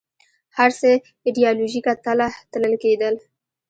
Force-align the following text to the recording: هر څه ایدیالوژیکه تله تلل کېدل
هر 0.57 0.69
څه 0.79 0.89
ایدیالوژیکه 1.27 1.93
تله 2.05 2.29
تلل 2.51 2.73
کېدل 2.83 3.15